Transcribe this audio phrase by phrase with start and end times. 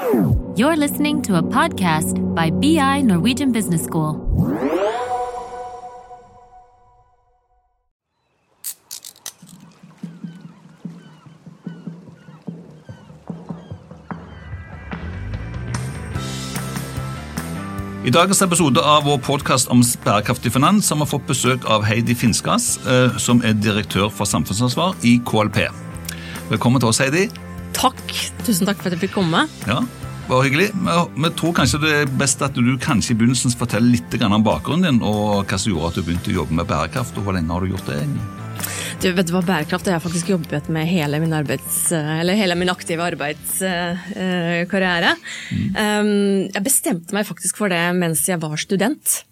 [0.00, 4.16] You're listening to a podcast by BI Norwegian Business School.
[18.04, 22.14] I dagens episode av vår podkast om bærekraftig finans har vi fått besøk av Heidi
[22.16, 25.68] Finskas, eh, som er direktør for samfunnsansvar i KLP.
[26.48, 27.28] Velkommen til oss, Heidi.
[27.80, 28.12] Takk.
[28.44, 29.46] Tusen takk for at jeg fikk komme.
[29.64, 29.78] Ja,
[30.28, 30.68] bare hyggelig.
[30.76, 34.84] Vi, tror kanskje det er best at du kanskje i begynnelsen forteller litt om bakgrunnen
[34.84, 37.52] din, og hva som gjorde at du begynte å jobbe med bærekraft, og hvor lenge
[37.54, 37.96] har du gjort det?
[38.02, 38.26] egentlig?
[39.00, 42.52] Du, vet du hva, Bærekraft har jeg faktisk jobbet med hele min, arbeids, eller hele
[42.60, 45.14] min aktive arbeidskarriere.
[45.56, 46.52] Mm.
[46.52, 49.22] jeg bestemte meg faktisk for det mens jeg var student.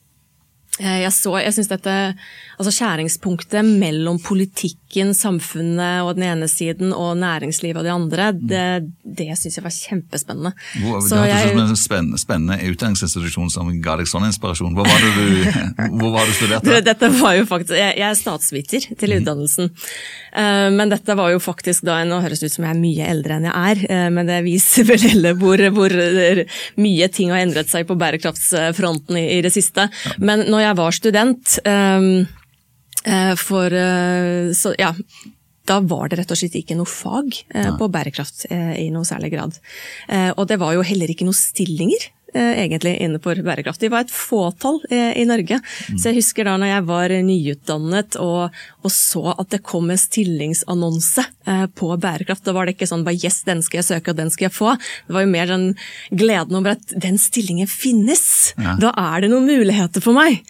[0.81, 1.95] Eh, Jeg, så, jeg synes dette,
[2.59, 8.65] altså Skjæringspunktet mellom politikken, samfunnet og den ene siden og næringslivet og de andre, det,
[9.05, 10.53] det syns jeg var kjempespennende.
[10.83, 14.75] Hvor, Så det hørtes ut som en spennende, spennende utdanningsinstitusjon som ga deg sånn inspirasjon.
[14.75, 16.81] Hvor var det du, var du studerte?
[16.89, 21.43] Dette var jo faktisk, jeg, jeg er statsviter til utdannelsen, uh, men dette var jo
[21.43, 24.09] faktisk da, nå høres det ut som jeg er mye eldre enn jeg er, uh,
[24.15, 26.43] men det viser vel heller hvor, hvor eh,
[26.81, 29.89] mye ting har endret seg på bærekraftsfronten i, i det siste.
[30.19, 32.11] Men når jeg var student, eh,
[33.41, 34.95] for eh, så, ja,
[35.69, 39.07] da var det rett og slett ikke noe fag eh, på bærekraft eh, i noe
[39.09, 39.59] særlig grad.
[40.09, 43.83] Eh, og det var jo heller ikke noen stillinger eh, egentlig innenfor bærekraft.
[43.85, 45.61] De var et fåtall eh, i Norge.
[45.91, 50.01] Så jeg husker da når jeg var nyutdannet og, og så at det kom en
[50.01, 54.15] stillingsannonse eh, på bærekraft, da var det ikke sånn bare yes, den skal jeg søke
[54.15, 54.75] og den skal jeg få.
[55.05, 55.71] Det var jo mer den
[56.25, 58.55] gleden over at den stillingen finnes.
[58.57, 60.41] Da er det noen muligheter for meg.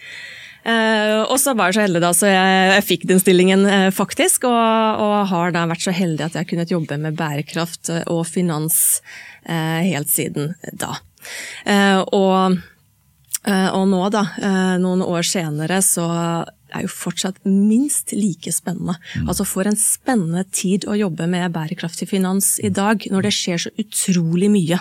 [0.69, 3.89] Eh, og så var jeg så heldig da, så jeg, jeg fikk den stillingen eh,
[3.95, 7.91] faktisk, og, og har da vært så heldig at jeg har kunnet jobbe med bærekraft
[7.93, 8.99] eh, og finans
[9.45, 10.97] eh, helt siden da.
[11.65, 12.59] Eh, og,
[13.47, 16.07] eh, og nå da, eh, noen år senere, så
[16.69, 18.97] er jo fortsatt minst like spennende.
[19.25, 23.63] Altså For en spennende tid å jobbe med bærekraftig finans i dag, når det skjer
[23.65, 24.77] så utrolig mye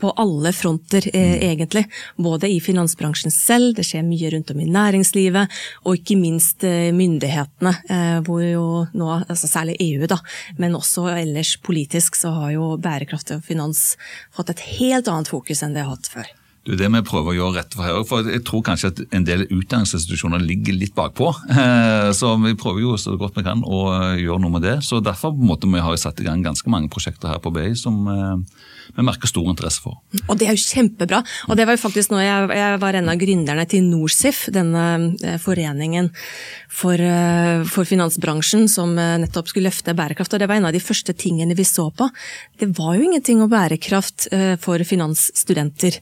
[0.00, 1.84] på alle fronter, eh, egentlig.
[2.16, 5.52] Både i finansbransjen selv, det skjer mye rundt om i næringslivet,
[5.84, 10.18] og ikke minst eh, myndighetene, eh, hvor jo nå, altså særlig EU, da,
[10.58, 13.94] men også ellers politisk, så har jo bærekraft og finans
[14.34, 16.34] fått et helt annet fokus enn det har hatt før.
[16.66, 17.98] Det er det vi prøver å gjøre rett for her.
[18.08, 21.30] For jeg tror kanskje at en del utdanningsinstitusjoner ligger litt bakpå.
[21.46, 24.80] Eh, Så vi prøver jo så godt vi kan å eh, gjøre noe med det.
[24.82, 27.70] Så derfor måte, vi har vi satt i gang ganske mange prosjekter her på BI
[27.78, 29.98] som eh, vi merker stor interesse for.
[30.26, 31.22] Og det er jo kjempebra.
[31.50, 34.84] Og det var jo faktisk når jeg, jeg var en av gründerne til NorSIF, denne
[35.24, 36.10] eh, foreningen
[36.70, 40.36] for, eh, for finansbransjen som eh, nettopp skulle løfte bærekraft.
[40.36, 42.08] Og det var en av de første tingene vi så på.
[42.60, 44.28] Det var jo ingenting om bærekraft
[44.62, 45.98] for finansstudenter.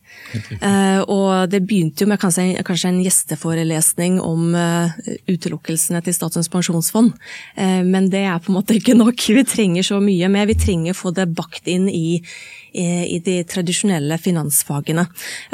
[1.11, 4.55] Og det begynte jo med kanskje, kanskje en gjesteforelesning om
[5.31, 7.13] utelukkelsene til Statens pensjonsfond.
[7.57, 9.27] Men det er på en måte ikke nok.
[9.39, 10.49] Vi trenger så mye mer.
[10.51, 12.21] Vi trenger å få det bakt inn i,
[12.75, 15.07] i de tradisjonelle finansfagene.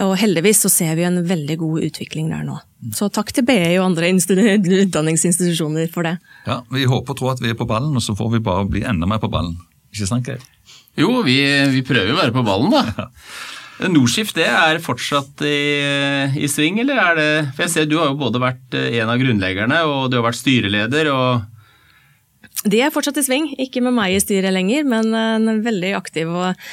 [0.06, 2.58] Og heldigvis så ser vi en veldig god utvikling der nå.
[2.97, 6.16] Så takk til BI og andre utdanningsinstitusjoner for det.
[6.47, 8.69] Ja, Vi håper og tror at vi er på ballen, og så får vi bare
[8.70, 9.58] bli enda mer på ballen.
[9.92, 10.41] Ikke sant, Geir?
[10.98, 11.38] Jo, vi,
[11.75, 13.08] vi prøver å være på ballen, da.
[13.91, 15.60] Nordskift det er fortsatt i,
[16.37, 19.12] i sving, eller er det For jeg ser du har jo både vært eh, en
[19.12, 23.97] av grunnleggerne, og du har vært styreleder, og De er fortsatt i sving, ikke med
[23.97, 26.66] meg i styret lenger, men en veldig aktiv og eh,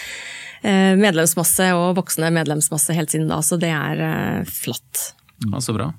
[0.63, 4.83] medlemsmasse og voksende medlemsmasse helt siden da, så det er flatt.
[4.87, 5.51] flott.
[5.51, 5.91] ja, så bra.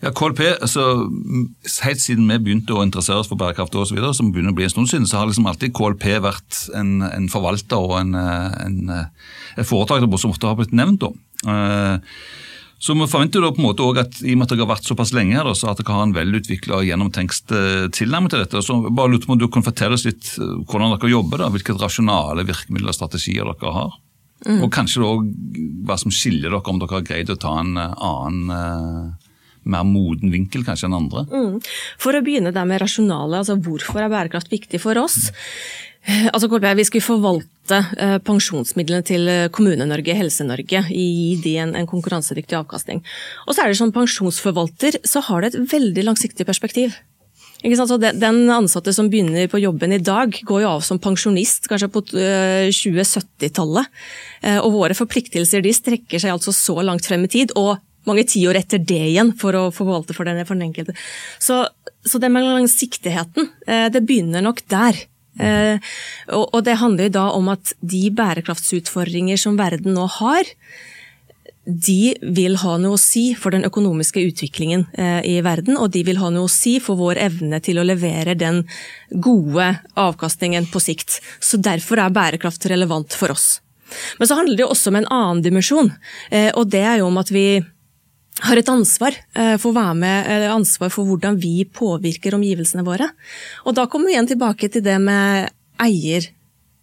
[0.00, 1.44] Ja, KLP, altså, mm,
[1.84, 4.58] Helt siden vi begynte å interessere oss for bærekraft, og så videre, som begynner å
[4.58, 8.14] bli en stund siden, så har liksom alltid KLP vært en, en forvalter og en,
[8.18, 11.04] eh, en, eh, et foretak som ofte har blitt nevnt.
[11.04, 11.12] da.
[11.54, 12.16] Eh,
[12.80, 14.70] Så vi forventer da på en måte også at i og med at dere har
[14.72, 17.52] vært såpass lenge her, da, så at dere har en velutvikla og gjennomtenkt
[17.96, 18.62] tilnærming til dette.
[18.64, 21.50] Så bare lurte på om du kan fortelle oss litt eh, hvordan dere jobber, da,
[21.52, 23.98] hvilke rasjonale virkemidler og strategier dere har.
[24.48, 25.10] Og kanskje da
[25.88, 29.28] hva som skiller dere, om dere har greid å ta en eh, annen eh,
[29.70, 31.26] mer moden vinkel kanskje enn andre.
[32.00, 35.28] For å begynne der med rasjonale, altså hvorfor er bærekraft viktig for oss?
[35.28, 35.89] Eh,
[36.32, 41.88] Altså, KLP, Vi skulle forvalte eh, pensjonsmidlene til eh, Kommune-Norge, Helse-Norge, gi de en, en
[41.90, 43.02] konkurransedyktig avkastning.
[43.46, 46.96] Og så er det sånn Pensjonsforvalter så har det et veldig langsiktig perspektiv.
[47.60, 52.02] Den, ansatte som begynner på jobben i dag, går jo av som pensjonist kanskje på
[52.16, 53.92] eh, 2070-tallet.
[54.40, 57.76] Eh, Og våre forpliktelser de strekker seg altså så langt frem i tid, og
[58.08, 60.96] mange tiår etter det igjen, for å forvalte for den, for den enkelte.
[61.38, 61.66] Så,
[62.00, 64.96] så det langsiktigheten, eh, det begynner nok der.
[65.38, 65.78] Eh,
[66.34, 70.48] og, det handler da om at de bærekraftsutfordringer som verden nå har,
[71.70, 76.02] de vil ha noe å si for den økonomiske utviklingen eh, i verden, og de
[76.08, 78.64] vil ha noe å si for vår evne til å levere den
[79.10, 81.20] gode avkastningen på sikt.
[81.38, 83.60] Så derfor er bærekraft relevant for oss.
[84.18, 85.92] Men så handler det også om en annen dimensjon,
[86.30, 87.60] eh, og det er jo om at vi
[88.40, 93.10] har et ansvar eh, for å være med, ansvar for hvordan vi påvirker omgivelsene våre.
[93.66, 95.50] Og da kommer vi igjen tilbake til det med
[95.80, 96.30] eier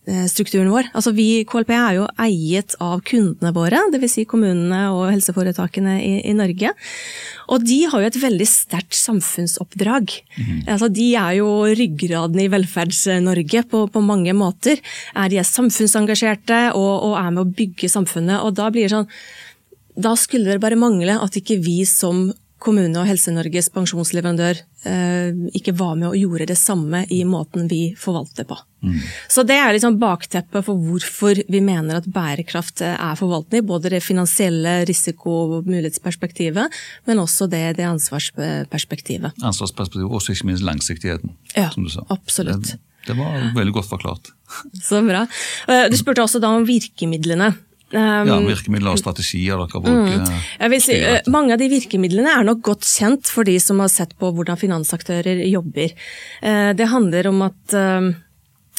[0.07, 0.23] Eh,
[0.71, 0.88] vår.
[0.95, 4.13] Altså vi, KLP er jo eiet av kundene våre, dvs.
[4.13, 6.71] Si kommunene og helseforetakene i, i, Norge.
[7.51, 10.13] Og de har jo et veldig sterkt samfunnsoppdrag.
[10.38, 10.61] Mm.
[10.63, 14.79] Altså de er jo ryggraden i Velferds-Norge på, på, mange måter.
[15.27, 18.39] De er samfunnsengasjerte og, og, er med å bygge samfunnet.
[18.47, 19.11] Og da blir det sånn
[19.97, 22.29] Da skulle det bare mangle at ikke vi som
[22.61, 24.57] kommune og Helse-Norges pensjonsleverandør
[24.89, 28.57] eh, ikke var med og gjorde det samme i måten vi forvalter på.
[28.81, 28.97] Mm.
[29.29, 33.65] Så Det er liksom bakteppet for hvorfor vi mener at bærekraft eh, er forvaltning.
[33.69, 39.38] Både det finansielle risiko- og mulighetsperspektivet, men også det, det ansvarsperspektivet.
[39.38, 42.07] Ansvarsperspektivet og ikke minst langsiktigheten, ja, som du sa.
[42.13, 42.73] Absolutt.
[42.73, 44.33] Det, det var veldig godt forklart.
[44.89, 45.27] Så bra.
[45.69, 47.53] Eh, du spurte også da om virkemidlene.
[47.88, 50.19] Um, ja, Virkemidler og strategier dere bruker.
[50.19, 50.39] Mm.
[50.60, 53.80] Jeg vil si, uh, mange av de virkemidlene er nok godt kjent for de som
[53.80, 55.94] har sett på hvordan finansaktører jobber.
[56.42, 58.10] Uh, det handler om at uh,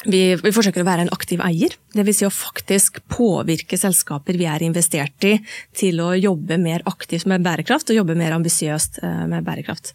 [0.07, 2.21] vi, vi, forsøker å være en aktiv eier, dvs.
[2.21, 5.35] Si å faktisk påvirke selskaper vi er investert i
[5.77, 9.01] til å jobbe mer aktivt med bærekraft og jobbe mer ambisiøst
[9.31, 9.91] med bærekraft.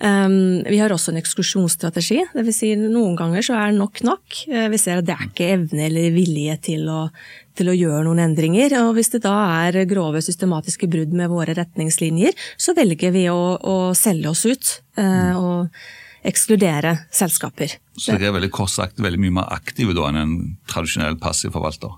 [0.00, 2.60] Um, vi har også en eksklusjonsstrategi, dvs.
[2.64, 4.44] Si noen ganger så er nok nok.
[4.48, 7.06] Vi ser at det er ikke evne eller vilje til å
[7.54, 8.72] til å gjøre noen endringer.
[8.82, 9.34] Og hvis det da
[9.68, 14.78] er grove systematiske brudd med våre retningslinjer, så velger vi å, å selge oss ut
[14.94, 15.86] Uh, og
[16.24, 17.76] ekskludere selskaper.
[17.96, 20.34] Så dere er veldig kort sagt veldig mye mer aktive da enn en
[20.70, 21.92] tradisjonell passiv forvalter?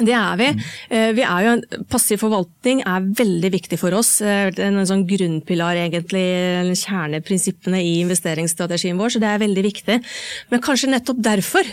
[0.00, 0.48] Det er vi.
[0.88, 1.62] Eh, vi er en,
[1.92, 4.14] passiv forvaltning er veldig viktig for oss.
[4.24, 6.24] Eh, en sånn grunnpilar, egentlig,
[6.80, 9.98] kjerneprinsippene i investeringsstrategien vår, så det er veldig viktig.
[10.50, 11.68] Men kanskje nettopp derfor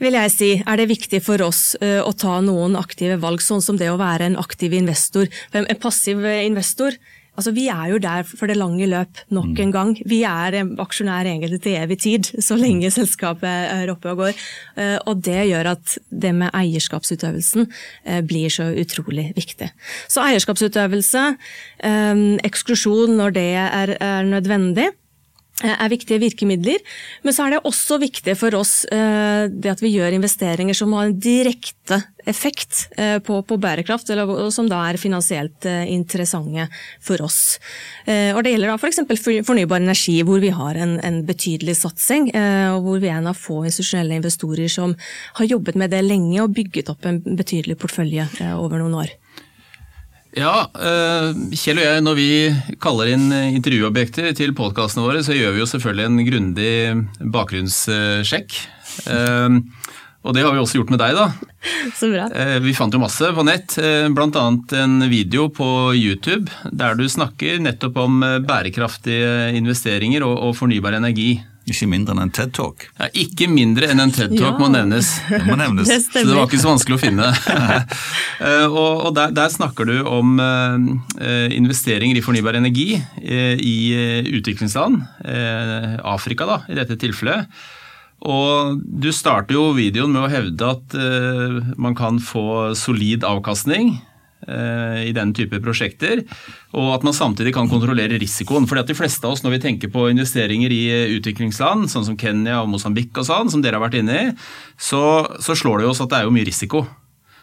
[0.00, 3.60] vil jeg si, er det viktig for oss uh, å ta noen aktive valg, sånn
[3.60, 5.28] som det å være en aktiv investor.
[5.52, 6.96] En passiv investor
[7.40, 9.94] Altså, Vi er jo der for det lange løp nok en gang.
[10.04, 14.36] Vi er aksjonær egentlig til evig tid, så lenge selskapet er oppe og går.
[14.76, 19.70] Uh, og det gjør at det med eierskapsutøvelsen uh, blir så utrolig viktig.
[20.10, 21.26] Så eierskapsutøvelse,
[21.88, 23.96] um, eksklusjon når det er
[24.28, 24.90] nødvendig
[25.66, 26.80] er viktige virkemidler.
[27.24, 30.94] Men så er det også viktig for oss eh, det at vi gjør investeringer som
[30.96, 36.68] har en direkte effekt eh, på, på bærekraft, eller, som da er finansielt eh, interessante
[37.04, 37.58] for oss.
[38.10, 39.02] Og Det gjelder da f.eks.
[39.20, 42.30] For fornybar energi, hvor vi har en, en, betydelig satsing.
[42.32, 44.94] Og hvor vi er en av få institusjonelle investorer som
[45.38, 48.26] har jobbet med det lenge og bygget opp en betydelig portefølje
[48.56, 49.14] over noen år.
[50.38, 52.30] Ja, eh, Kjell og jeg, når vi
[52.82, 56.74] kaller inn intervjuobjekter til podkastene våre, så gjør vi jo selvfølgelig en grundig
[57.34, 58.58] bakgrunnssjekk.
[59.10, 59.56] Eh,
[60.20, 61.26] og det har vi også gjort med deg, da.
[61.98, 62.28] Så bra.
[62.30, 63.74] Eh, vi fant jo masse på nett,
[64.14, 64.46] bl.a.
[64.84, 65.68] en video på
[65.98, 71.40] YouTube der du snakker nettopp om bærekraftige investeringer og fornybar energi.
[71.70, 72.86] Ikke mindre enn en TED Talk.
[72.98, 74.58] Ja, ikke mindre enn en TED Talk ja.
[74.58, 75.12] må nevnes.
[75.30, 75.88] Det må nevnes.
[75.90, 77.30] Det så det var ikke så vanskelig å finne.
[78.40, 80.78] Eh, og, og der, der, snakker du om uh,
[81.52, 83.74] investeringer i fornybar energi uh, i
[84.32, 87.50] utviklingsland, uh, Afrika da, i dette tilfellet.
[88.24, 90.96] Og du starter jo videoen med å hevde at
[91.80, 94.09] man kan få solid avkastning Eh,
[95.04, 96.22] i den type prosjekter,
[96.72, 98.68] og at man samtidig kan kontrollere risikoen.
[98.70, 102.06] Fordi at De fleste av oss når vi tenker på investeringer i eh, utviklingsland, sånn
[102.08, 104.32] som Kenya og Mosambik og sånn, som dere har vært inne i,
[104.80, 105.02] så,
[105.42, 106.86] så slår det oss at det er jo mye risiko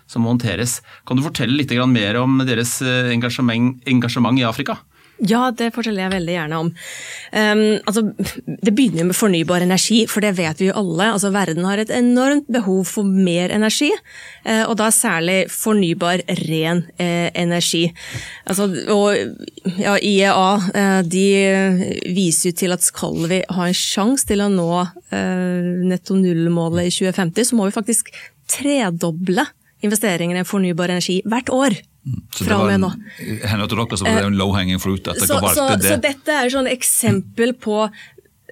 [0.07, 0.79] som må håndteres.
[1.07, 4.79] Kan du fortelle litt mer om deres eh, engasjement, engasjement i Afrika?
[5.25, 6.67] Ja, det forteller jeg veldig gjerne om.
[7.31, 8.03] Um, altså,
[8.45, 11.09] det begynner med fornybar energi, for det vet vi jo alle.
[11.15, 13.89] Altså, verden har et enormt behov for mer energi,
[14.45, 17.87] uh, og da særlig fornybar, ren eh, energi.
[18.49, 21.25] Altså, og ja, IEA uh, de
[22.13, 24.69] viser jo til at skal vi ha en sjanse til å nå
[25.87, 28.11] netto null-målet i 2050, så må vi faktisk
[28.51, 29.45] tredoble
[29.85, 31.77] investeringene i fornybar energi hvert år.
[32.35, 32.91] Så fra og med nå.
[33.17, 35.65] Hender til dere så var det en low hanging fruit at dere så, valgte så,
[35.73, 35.89] det?
[35.91, 37.87] Så dette er et eksempel på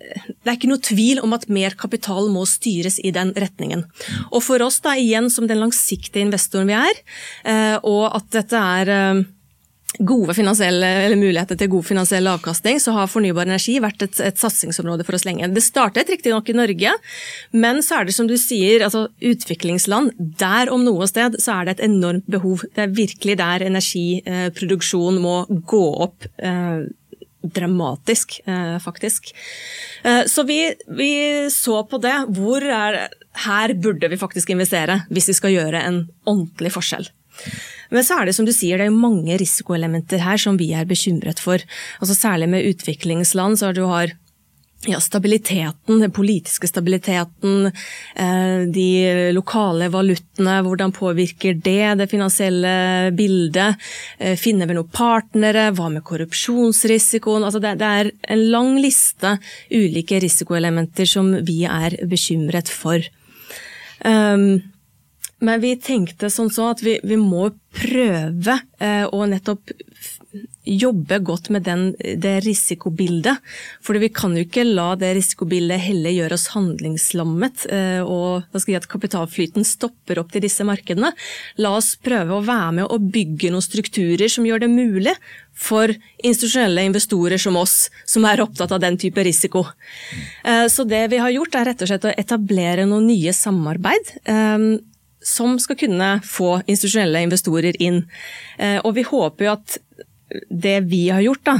[0.05, 3.85] det er ikke noe tvil om at mer kapital må styres i den retningen.
[4.29, 6.99] Og for oss, da igjen som den langsiktige investoren vi er,
[7.47, 9.23] eh, og at dette er eh,
[9.99, 15.05] gode finansielle, muligheter til god finansiell avkastning, så har fornybar energi vært et, et satsingsområde
[15.07, 15.47] for oss lenge.
[15.53, 16.95] Det startet riktignok i Norge,
[17.55, 21.67] men så er det som du sier, altså utviklingsland, der om noe sted så er
[21.67, 22.65] det et enormt behov.
[22.75, 26.27] Det er virkelig der energiproduksjon må gå opp.
[26.37, 26.85] Eh,
[27.45, 29.35] dramatisk, eh, faktisk.
[30.03, 31.11] Eh, så vi, vi,
[31.51, 32.15] så på det.
[32.33, 37.09] Hvor er Her burde vi faktisk investere hvis vi skal gjøre en ordentlig forskjell.
[37.93, 40.87] Men så er det som du sier, det er mange risikoelementer her som vi er
[40.89, 41.63] bekymret for.
[42.01, 44.13] Altså Særlig med utviklingsland, så har du har
[44.87, 47.71] ja, stabiliteten, den politiske stabiliteten,
[48.15, 53.81] eh, de lokale valutene, hvordan påvirker det det finansielle bildet?
[54.19, 55.71] Eh, finner vi noen partnere?
[55.75, 57.45] Hva med korrupsjonsrisikoen?
[57.45, 59.37] Altså det er en lang liste
[59.71, 63.01] ulike risikoelementer som vi er bekymret for.
[64.05, 64.61] Um,
[65.43, 69.73] men vi tenkte sånn så at vi, vi må prøve eh, å nettopp
[70.65, 73.43] jobbe godt med den, det risikobildet.
[73.85, 78.75] For vi kan jo ikke la det risikobildet heller gjøre oss handlingslammet, eh, og si,
[78.75, 81.13] at kapitalflyten stopper opp til disse markedene.
[81.61, 85.15] La oss prøve å være med og bygge noen strukturer som gjør det mulig
[85.55, 85.93] for
[86.25, 89.63] institusjonelle investorer som oss, som er opptatt av den type risiko.
[90.43, 94.15] Eh, så det vi har gjort er rett og slett å etablere noen nye samarbeid
[95.25, 98.03] som skal kunne få institusjonelle investorer inn.
[98.57, 99.79] Eh, og vi håper jo at
[100.49, 101.59] det vi har gjort, da,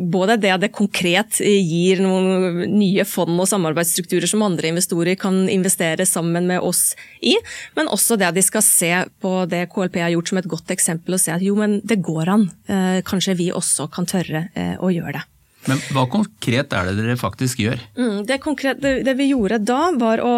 [0.00, 5.42] både det at det konkret gir noen nye fond og samarbeidsstrukturer som andre investorer kan
[5.52, 7.34] investere sammen med oss i,
[7.76, 10.72] men også det at de skal se på det KLP har gjort som et godt
[10.72, 12.48] eksempel og se at jo, men det går an.
[12.70, 15.26] Eh, kanskje vi også kan tørre eh, å gjøre det.
[15.68, 17.80] Men hva konkret er det dere faktisk gjør?
[17.98, 20.34] Mm, det, konkret, det, det vi gjorde da, var å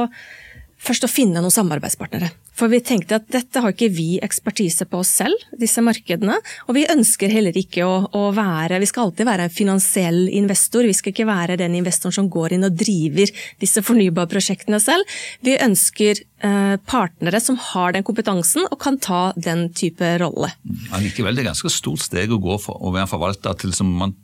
[0.82, 2.30] først å finne noen samarbeidspartnere.
[2.58, 6.36] For vi tenkte at dette har ikke vi ekspertise på oss selv, disse markedene.
[6.68, 10.86] Og vi ønsker heller ikke å, å, være Vi skal alltid være en finansiell investor.
[10.88, 15.16] Vi skal ikke være den investoren som går inn og driver disse fornybarprosjektene selv.
[15.46, 20.52] Vi ønsker eh, partnere som har den kompetansen og kan ta den type rolle.
[20.92, 24.16] Allikevel, det er ganske stort steg å gå for å være forvalter til som man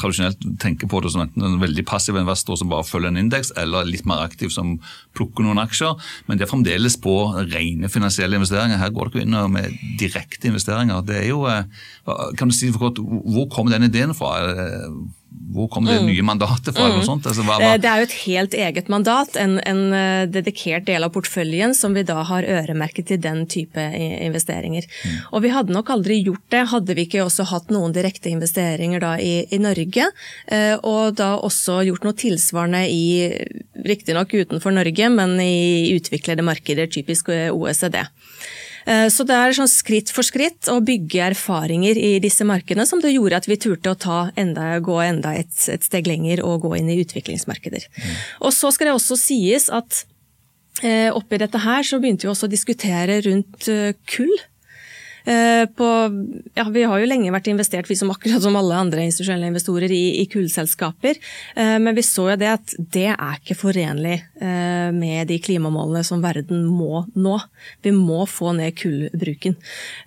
[0.00, 3.52] tradisjonelt tenker på det som enten en veldig passiv investor som bare følger en indeks,
[3.60, 4.74] eller litt mer aktiv som
[5.16, 5.96] plukker noen aksjer.
[6.26, 7.16] Men det er fremdeles på
[7.52, 8.80] rene finansielle investeringer.
[8.80, 11.04] Her går dere inn med direkte investeringer.
[11.06, 11.64] Det er jo, eh,
[12.38, 14.38] kan du si for kort, Hvor kom den ideen fra?
[15.52, 16.06] Hvor kom det mm.
[16.08, 16.86] nye mandatet fra?
[16.88, 17.02] Mm.
[17.02, 17.72] Altså, hva, hva?
[17.80, 21.92] Det er jo et helt eget mandat, en, en, eh, dedikert del av porteføljen som
[21.96, 24.86] vi da har øremerket til den type investeringer.
[24.88, 25.18] Mm.
[25.36, 29.04] Og vi hadde nok aldri gjort det, hadde vi ikke også hatt noen direkte investeringer
[29.04, 30.08] da i, i Norge.
[30.48, 33.04] Eh, og da også gjort noe tilsvarende i,
[33.84, 38.00] riktignok utenfor Norge, men i utviklede markeder, typisk OECD.
[38.86, 43.02] Eh, så det er sånn skritt for skritt å bygge erfaringer i disse markedene som
[43.02, 46.66] det gjorde at vi turte å ta enda, gå enda et, et steg lenger og
[46.66, 47.88] gå inn i utviklingsmarkeder.
[47.92, 48.16] Mm.
[48.48, 50.04] Og så skal det også sies at
[50.82, 54.32] eh, oppi dette her så begynte vi også å diskutere rundt eh, kull.
[55.24, 55.88] Eh, på,
[56.54, 59.92] ja, vi har jo lenge vært investert, vi som akkurat som alle andre institusjonelle investorer,
[59.92, 61.20] i, i kullselskaper.
[61.54, 66.04] Eh, men vi så jo det at det er ikke forenlig eh, med de klimamålene
[66.06, 67.38] som verden må nå.
[67.84, 69.54] Vi må få ned kullbruken.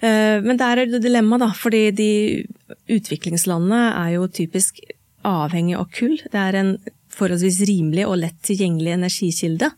[0.02, 1.50] Men det er det dilemma, da.
[1.56, 2.10] Fordi de
[2.92, 4.82] utviklingslandene er jo typisk
[5.26, 6.16] avhengig av kull.
[6.32, 6.72] Det er en
[7.16, 9.72] forholdsvis rimelig og lett tilgjengelig energikilde.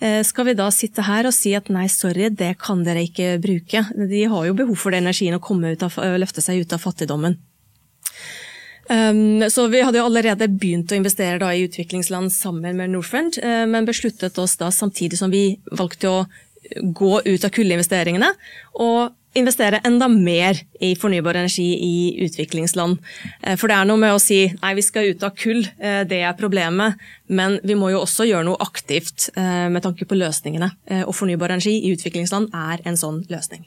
[0.00, 3.36] Eh, skal vi da sitte her og si at nei, sorry, det kan dere ikke
[3.42, 3.84] bruke.
[4.10, 5.42] De har jo behov for den energien å
[5.86, 7.38] av, løfte seg ut av fattigdommen.
[8.90, 13.62] Um, så Vi hadde jo allerede begynt å investere i utviklingsland sammen med Norfund, uh,
[13.70, 16.24] men besluttet oss da samtidig som vi valgte å
[16.82, 18.32] gå ut av kullinvesteringene
[18.82, 22.98] og investere enda mer i fornybar energi i utviklingsland.
[23.42, 26.02] Eh, for det er noe med å si nei, vi skal ut av kull, eh,
[26.08, 26.98] det er problemet.
[27.28, 30.72] Men vi må jo også gjøre noe aktivt eh, med tanke på løsningene.
[31.06, 33.66] Og fornybar energi i utviklingsland er en sånn løsning.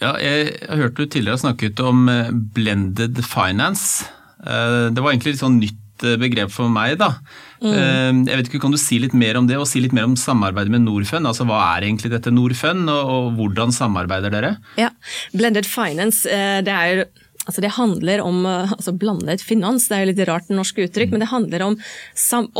[0.00, 2.06] Ja, jeg har hørt du tidligere snakket om
[2.54, 4.06] blended finance.
[4.42, 5.81] Det var egentlig litt sånn nytt
[6.20, 6.98] begrep for meg.
[7.00, 7.14] da.
[7.62, 8.24] Mm.
[8.26, 10.16] Jeg vet ikke, Kan du si litt mer om det, og si litt mer om
[10.18, 11.28] samarbeidet med Norfund?
[11.28, 14.56] Altså, Hva er egentlig dette Norfund, og, og hvordan samarbeider dere?
[14.80, 14.90] Ja,
[15.36, 17.10] Blended finance, eh, det er jo
[17.42, 21.10] Altså det handler om eh, altså blandet finans, det er jo litt rart norsk uttrykk,
[21.14, 21.78] men det handler om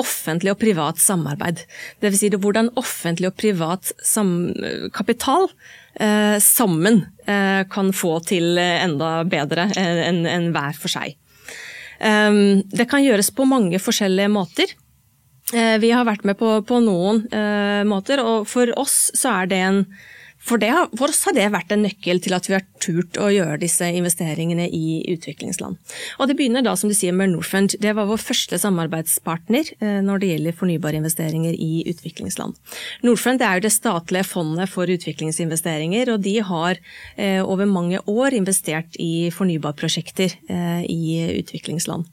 [0.01, 1.63] offentlig og privat samarbeid.
[2.03, 2.19] Dvs.
[2.19, 3.93] Si hvordan offentlig og privat
[4.97, 5.47] kapital
[5.95, 11.15] eh, sammen eh, kan få til enda bedre enn en hver for seg.
[12.03, 14.75] Ehm, det kan gjøres på mange forskjellige måter.
[15.53, 19.51] Eh, vi har vært med på, på noen uh, måter, og for oss så er
[19.51, 19.81] det en
[20.43, 23.29] For, det, for, oss har det vært en nøkkel til at vi har turt å
[23.31, 25.79] gjøre disse investeringene i utviklingsland.
[26.19, 27.77] Og Det begynner da som du sier med Norfund.
[27.83, 32.59] Det var vår første samarbeidspartner eh, når det gjelder fornybare investeringer i utviklingsland.
[33.07, 36.83] Norfund er jo det statlige fondet for utviklingsinvesteringer, og de har
[37.17, 41.03] eh, over mange år investert i fornybarprosjekter eh, i
[41.39, 42.11] utviklingsland.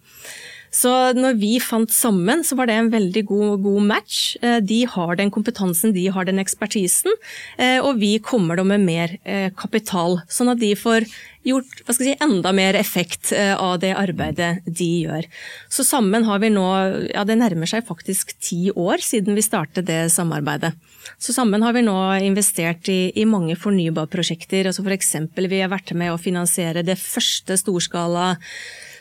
[0.69, 4.19] Så når vi fant sammen, så var det en veldig god, god, match.
[4.41, 7.15] Eh, de har den kompetansen, de har den ekspertisen,
[7.57, 10.19] eh, og vi kommer da med mer eh, kapital.
[10.29, 11.07] Sånn at de får
[11.47, 15.25] gjort si, enda mer effekt av det arbeidet de gjør.
[15.71, 16.65] Så sammen har vi nå,
[17.13, 20.73] ja det nærmer seg faktisk ti år siden vi startet det samarbeidet.
[21.17, 21.95] Så sammen har vi nå
[22.27, 24.67] investert i, i mange fornybarprosjekter.
[24.69, 25.15] Altså F.eks.
[25.39, 28.33] vi har vært med å finansiere det første storskala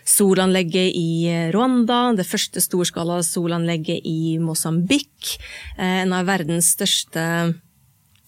[0.09, 5.37] solanlegget i Rwanda, det første storskala solanlegget i Mosambik,
[5.77, 7.25] eh, en av verdens største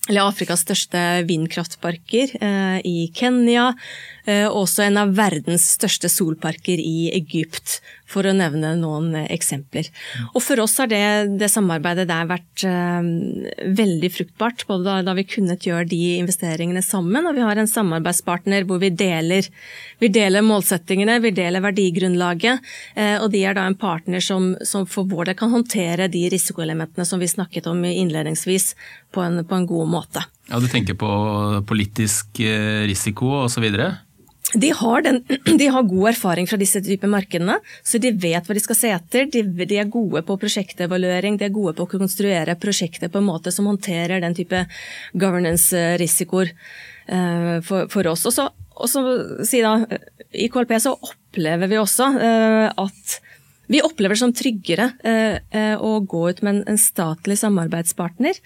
[0.09, 3.75] eller Afrikas største vindkraftparker eh, i Kenya.
[4.25, 7.79] Eh, også en av verdens største solparker i Egypt,
[8.11, 9.87] for å nevne noen eksempler.
[10.33, 11.03] Og For oss har det,
[11.39, 13.07] det samarbeidet der vært uh,
[13.79, 17.71] veldig fruktbart, både da, da, vi kunnet gjøre de investeringene sammen, og vi har en
[17.71, 19.47] samarbeidspartner hvor vi deler,
[20.03, 22.67] vi deler målsettingene, vi deler verdigrunnlaget,
[22.99, 26.27] uh, og de er da en partner som, som for vår del kan håndtere de
[26.35, 28.73] risikoelementene som vi snakket om innledningsvis,
[29.15, 29.90] på en, på en god måte.
[30.51, 31.11] Ja, Du tenker på
[31.69, 33.67] politisk eh, risiko osv.?
[34.55, 35.21] De har, den,
[35.59, 38.93] de har, god erfaring fra disse typer markedene, så de vet hva de skal se
[38.95, 39.29] etter.
[39.31, 43.29] De, de, er gode på prosjektevaluering, de er gode på å konstruere prosjekter på en
[43.29, 44.65] måte som håndterer den type
[45.15, 48.27] governance-risikoer uh, for, for, oss.
[48.27, 49.05] Og så, og så
[49.47, 49.77] si da,
[50.35, 53.21] I KLP så opplever vi også uh, at
[53.71, 58.39] vi opplever det som tryggere uh, å gå ut med en, statlig samarbeidspartner,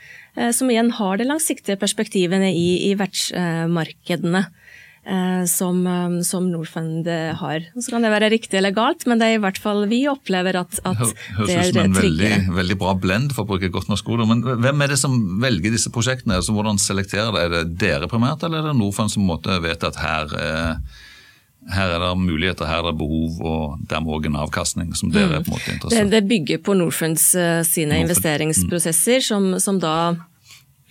[0.53, 4.43] som igjen har de langsiktige perspektivene i, i vertsmarkedene.
[5.07, 7.65] Eh, som, eh, som, Norfund eh, har.
[7.77, 10.57] Så kan det være riktig eller galt, men det er i hvert fall vi opplever
[10.57, 11.35] at, at det er tryggere.
[11.37, 14.25] Høres ut som en veldig, veldig, bra blend, for å bruke godt norsk ord.
[14.31, 16.39] Men hvem er det som velger disse prosjektene?
[16.41, 17.43] Altså, hvordan selekterer det?
[17.43, 20.33] Er det dere primært, eller er det Norfund som måtte vet at her
[21.73, 25.41] her er det muligheter, her er det behov og dermed òg en avkastning som dere
[25.41, 26.11] er på en måte interessert?
[26.11, 28.05] Det, det bygger på Norfunds sine Norfund.
[28.05, 29.27] investeringsprosesser, mm.
[29.31, 29.97] som, som da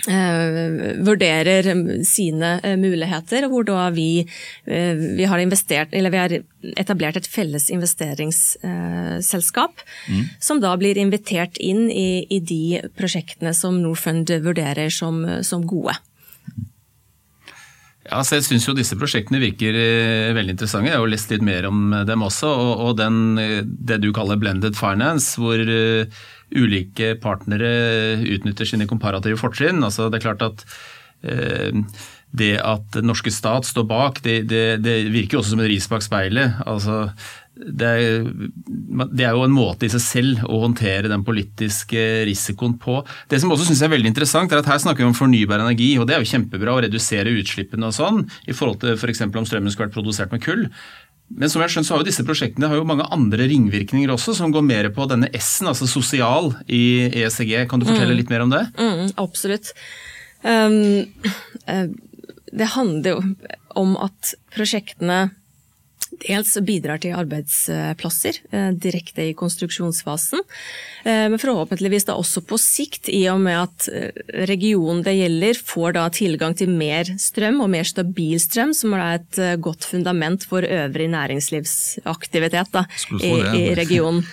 [0.03, 1.63] Uh, vurderer
[2.03, 4.27] sine uh, muligheter, hvor da vi,
[4.67, 6.43] uh, vi, har investert, eller vi har
[6.81, 10.23] etablert et felles investeringsselskap, mm.
[10.43, 15.95] som da blir invitert inn i, i, de prosjektene som Norfund vurderer som, som gode.
[18.03, 19.77] Ja, så Jeg syns jo disse prosjektene virker
[20.35, 20.89] veldig interessante.
[20.89, 22.49] Jeg har jo lest litt mer om dem også.
[22.51, 25.61] Og, og den, det du kaller blended finance, hvor
[26.53, 27.69] ulike partnere
[28.21, 29.83] utnytter sine komparative fortrinn.
[29.85, 30.65] Altså, det er klart at
[31.25, 31.79] eh,
[32.33, 35.87] det at norske stat står bak, det, det, det virker jo også som en ris
[35.89, 36.59] bak speilet.
[36.65, 37.05] Altså,
[37.53, 38.23] det, er,
[39.13, 42.99] det, er, jo en måte i seg selv å håndtere den politiske risikoen på.
[43.29, 45.91] Det som også synes er veldig interessant, er at her snakker vi om fornybar energi,
[45.99, 49.25] og det er jo kjempebra å redusere utslippene og sånn, i forhold til f.eks.
[49.27, 50.65] om strømmen skulle vært produsert med kull.
[51.33, 54.11] Men som jeg har skjønt, så har jo disse prosjektene har jo mange andre ringvirkninger
[54.13, 57.53] også, som går mer på denne S-en, altså sosial, i ESG.
[57.69, 58.19] Kan du fortelle mm.
[58.19, 58.65] litt mer om det?
[58.81, 59.71] Mm, absolutt.
[60.43, 61.05] Um,
[62.53, 63.23] det handler jo
[63.79, 65.21] om at prosjektene
[66.23, 70.43] dels bidrar til arbeidsplasser uh, direkte i konstruksjonsfasen.
[71.03, 75.59] Eh, men forhåpentligvis da også på sikt, i og med at eh, regionen det gjelder
[75.59, 79.83] får da tilgang til mer strøm og mer stabil strøm, som er et eh, godt
[79.89, 82.85] fundament for øvrig næringslivsaktivitet da,
[83.19, 84.23] i, i, regionen.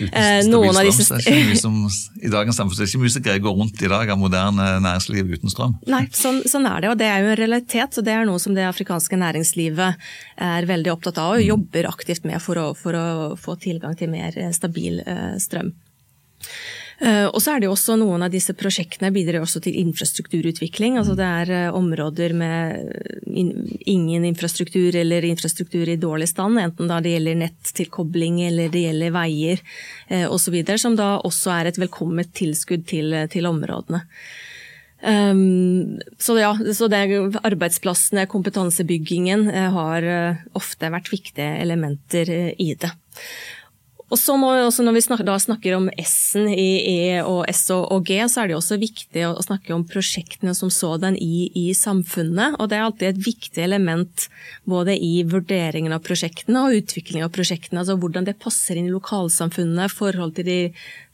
[0.50, 1.18] Noen av disse...
[1.60, 1.82] Som,
[2.22, 4.20] I dagens samfunn er det ikke mye som greier å gå rundt i dag av
[4.20, 5.74] moderne næringsliv uten strøm.
[5.90, 7.98] Nei, sånn, sånn, er det, og det er jo en realitet.
[7.98, 10.10] og Det er noe som det afrikanske næringslivet
[10.40, 13.06] er veldig opptatt av og jobber aktivt med for å, for å
[13.40, 15.00] få tilgang til mer stabil
[15.40, 15.72] strøm.
[17.00, 20.98] Uh, og så er det jo også Noen av disse prosjektene bidrar også til infrastrukturutvikling.
[21.00, 22.92] altså Det er områder med
[23.88, 29.16] ingen infrastruktur eller infrastruktur i dårlig stand, enten da det gjelder nettilkobling eller det gjelder
[29.16, 29.64] veier
[30.28, 34.04] osv., som da også er et velkommet tilskudd til, til områdene.
[35.00, 37.00] Um, så ja, så det,
[37.40, 40.04] arbeidsplassene, kompetansebyggingen, har
[40.58, 42.28] ofte vært viktige elementer
[42.60, 42.92] i det.
[44.10, 47.68] Og så må vi også Når vi snakker, snakker om S-en i E og S
[47.70, 51.70] og G, så er det også viktig å snakke om prosjektene som sådan i, i,
[51.76, 52.58] samfunnet.
[52.58, 54.26] Og det er alltid et viktig element
[54.68, 57.84] både i vurderingen av prosjektene og utviklingen av prosjektene.
[57.84, 60.58] Altså hvordan det passer inn i lokalsamfunnet, forhold til de,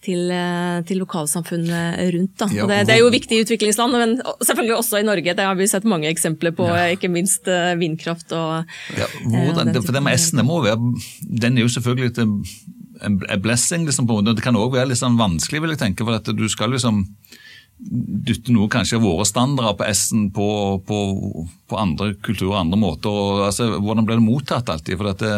[0.07, 2.45] til, eh, til lokalsamfunnet rundt.
[2.55, 4.15] Ja, Og det, det er jo viktig i utviklingsland, men
[4.45, 5.35] selvfølgelig også i Norge.
[5.37, 8.65] Det har vi sett mange eksempler på, ikke minst eh, vindkraft og
[8.99, 10.79] Ja, eh, hvordan, den for det med S-ene må være
[11.21, 12.37] Den er jo selvfølgelig en,
[13.03, 14.37] en blessing, liksom, på en måte.
[14.39, 16.07] Det kan òg være litt sånn vanskelig, vil jeg tenke.
[16.07, 17.05] For at du skal liksom
[17.77, 20.47] dytte noe kanskje av våre standarder på S-en på,
[20.89, 21.01] på,
[21.69, 23.13] på andre kulturer og andre måter.
[23.13, 24.97] Og, altså, hvordan blir det mottatt alltid?
[24.97, 25.35] For at det,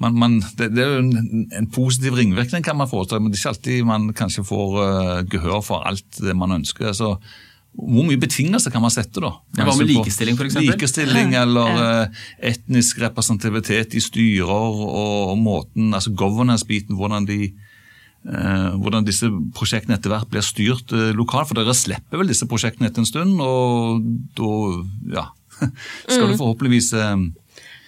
[0.00, 3.38] man, man, det, det er jo en, en positiv ringvirkning, kan man forestille men det
[3.38, 6.92] er ikke alltid man kanskje får uh, gehør for alt det man ønsker.
[6.96, 7.14] så
[7.70, 9.30] hvor mye betingelser kan man sette, da?
[9.54, 10.72] Ja, hva med Altså, likestilling, for eksempel?
[10.72, 14.80] Likestilling eller uh, etnisk representativitet i styrer og,
[15.30, 17.52] og måten, altså governance-biten, hvordan, de,
[18.26, 21.52] eh, hvordan disse prosjektene etter hvert blir styrt uh, lokalt.
[21.52, 24.02] For dere slipper vel disse prosjektene etter en stund, og
[24.34, 24.50] da
[25.20, 25.26] ja,
[26.10, 26.34] skal Mm.
[26.34, 26.90] du forhåpentligvis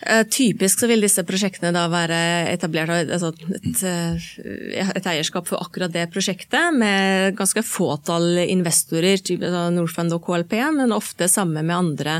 [0.03, 2.17] Typisk så vil disse prosjektene da være
[2.51, 9.21] etablert av altså et, eh, et eierskap for akkurat det prosjektet, med ganske fåtall investorer,
[9.21, 12.17] altså Norfund og KLP, men ofte sammen med andre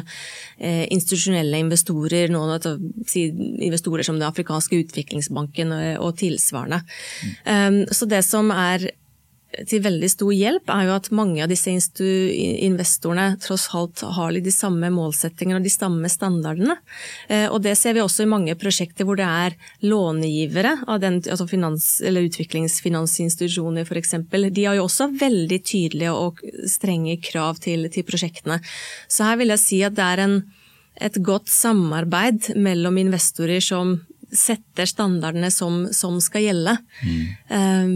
[0.59, 2.71] eh, institusjonelle investorer, noen av
[3.09, 3.27] si,
[3.67, 6.83] investorer som Den afrikanske utviklingsbanken og, og tilsvarende.
[7.47, 8.93] Um, så det som er
[9.69, 14.55] til veldig stor hjelp, er jo at mange av disse investorene tross alt har de
[14.55, 16.79] samme målsettingene og de samme standardene.
[17.29, 21.21] Eh, Og det ser vi også i mange prosjekter hvor det er långivere av den,
[21.21, 24.17] altså finans, eller utviklingsfinansinstitusjoner f.eks.
[24.31, 28.61] De har jo også veldig tydelige og strenge krav til, til prosjektene.
[29.09, 30.39] Så her vil jeg si at det er en,
[30.97, 33.99] et godt samarbeid mellom investorer som
[34.33, 37.93] setter standardene som, som skal gjelde eh,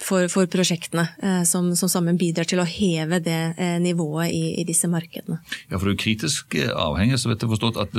[0.00, 4.42] for, for prosjektene, uh, som, som sammen bidrar til å heve det uh, nivået i,
[4.60, 5.40] i disse markedene.
[5.70, 7.96] Ja, for det er kritisk eh, avhengig, så vet jeg forstått at,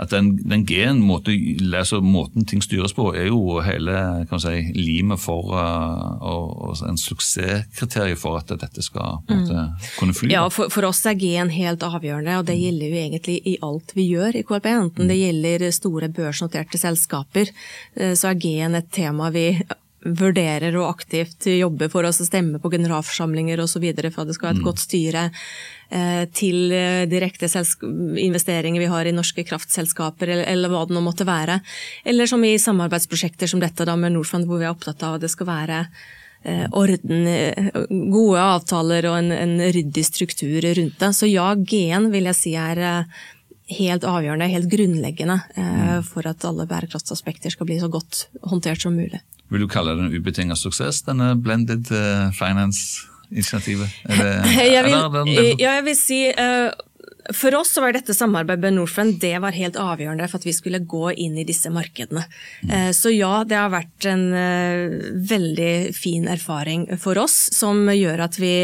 [0.00, 1.34] at den, den G-en, måte,
[1.70, 6.84] altså måten ting styres på, er jo hele kan si, limet for uh, og, og
[6.88, 9.88] en suksesskriterium for at dette skal måte, mm.
[9.98, 10.32] kunne fly.
[10.34, 13.94] Ja, for, for oss er G-en helt avgjørende, og det gjelder jo egentlig i alt
[13.96, 14.70] vi gjør i KLP.
[14.70, 19.52] Enten det gjelder store børsnoterte selskaper, eh, så er G-en et tema vi
[20.00, 23.84] vurderer og aktivt jobber for oss å stemme på generalforsamlinger osv.
[24.08, 25.24] for at det skal være et godt styre
[25.90, 31.04] eh, til eh, direkte investeringer vi har i norske kraftselskaper, eller, eller hva det nå
[31.04, 31.60] måtte være.
[32.04, 35.26] Eller som i samarbeidsprosjekter som dette da med Norfund, hvor vi er opptatt av at
[35.26, 35.84] det skal være
[36.72, 37.26] orden,
[38.08, 41.10] gode avtaler og en, en ryddig struktur rundt det.
[41.12, 42.80] Så ja, G-en vil jeg si er
[43.70, 48.96] helt avgjørende, helt grunnleggende eh, for at alle bærekraftsaspekter skal bli så godt håndtert som
[48.98, 49.22] mulig.
[49.50, 53.90] Vil du kalle det en ubetinget suksess, denne blended eh, finance-initiativet?
[54.60, 56.70] Jeg ja, jeg vil si uh,
[57.36, 60.80] for oss var dette samarbeidet med Norfund det var helt avgjørende for at vi skulle
[60.82, 62.24] gå inn i disse markedene.
[62.66, 64.24] Eh, Så ja, det har vært en
[65.30, 68.54] veldig fin erfaring for oss, som gjør at vi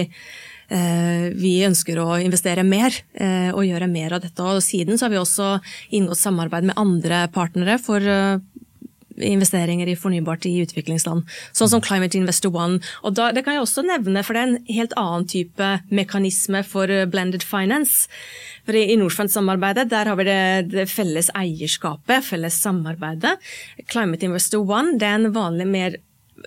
[0.68, 4.42] vi ønsker å investere mer eh, og gjøre mer av dette.
[4.42, 5.50] Og siden så har vi også
[5.94, 8.40] inngått samarbeid med andre partnere for eh,
[9.16, 11.24] investeringer i fornybart i utviklingsland,
[11.57, 12.81] sånn som Climate Investor One.
[13.02, 16.62] Og da, det kan jeg også nevne, for det er en helt annen type mekanisme
[16.66, 18.11] for eh, blended finance.
[18.66, 20.40] For I i Norfund-samarbeidet der har vi det,
[20.72, 23.37] det felles eierskapet, felles samarbeidet.
[23.87, 26.00] Climate Investor One det er en vanlig mer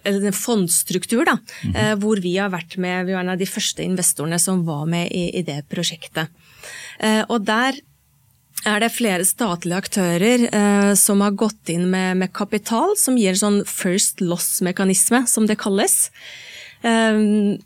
[0.03, 1.37] eller en fondstruktur, da,
[1.73, 4.85] eh, hvor vi har vært med, vi var en av de første investorene som var
[4.89, 6.31] med i, i det prosjektet.
[6.99, 7.79] Eh, og der
[8.67, 13.37] er det flere statlige aktører eh, som har gått inn med, med kapital, som gir
[13.39, 16.09] sånn first loss-mekanisme, som det kalles.
[16.83, 17.59] Eh,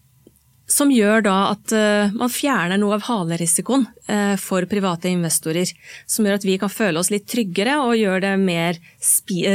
[0.73, 5.69] som gjør da at eh, man fjerner noe av halerisikoen eh, for private investorer.
[6.09, 8.79] Som gjør at vi kan føle oss litt tryggere og gjør det mer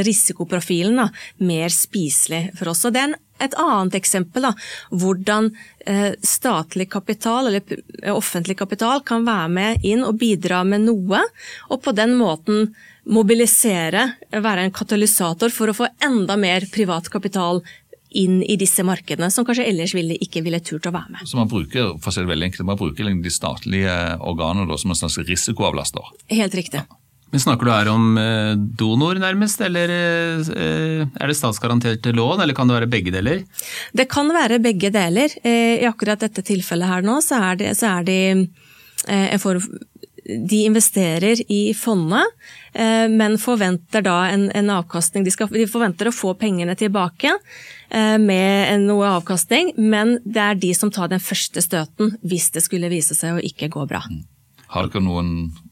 [0.07, 1.09] risikoprofilen da,
[1.43, 2.85] mer spiselig for oss.
[2.87, 4.53] Og det er et annet eksempel da,
[4.91, 5.51] hvordan
[5.87, 11.23] eh, statlig kapital eller offentlig kapital kan være med inn og bidra med noe,
[11.67, 12.71] og på den måten
[13.09, 17.63] mobilisere, være en katalysator for å få enda mer privat kapital
[18.09, 21.27] inn i disse markedene, som kanskje ellers ville, ikke ville turt å være med.
[21.29, 24.69] Så man bruker for å si det veldig enkelt, man bruker liksom de statlige organene
[24.69, 26.15] da, som en slags risikoavlaster.
[26.33, 26.81] Helt riktig.
[27.29, 32.57] Men Snakker du her om eh, donor, nærmest, eller eh, er det statsgaranterte lån, eller
[32.57, 33.43] kan det være begge deler?
[33.93, 35.35] Det kan være begge deler.
[35.43, 39.43] Eh, I akkurat dette tilfellet her nå, så er, det, så er de eh, en
[39.43, 39.61] form
[40.37, 42.25] de investerer i fondet,
[42.73, 45.25] eh, men forventer da en, en avkastning.
[45.25, 50.59] De, skal, de, forventer å få pengene tilbake eh, med noe avkastning, men det er
[50.61, 54.03] de som tar den første støten hvis det skulle vise seg å ikke gå bra.
[54.69, 55.29] Har dere noen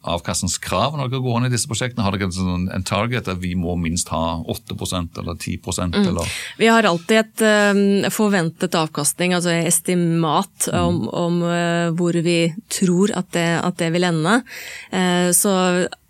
[0.08, 2.06] avkastningskrav når dere går inn i disse prosjektene?
[2.06, 5.60] Har dere en, en target at vi må minst ha 8% eller 10
[5.94, 6.22] mm.
[6.58, 10.78] Vi har alltid et um, forventet avkastning, altså estimat mm.
[10.82, 12.40] om, om uh, hvor vi
[12.74, 14.40] tror at det, at det vil ende.
[14.90, 15.54] Uh, så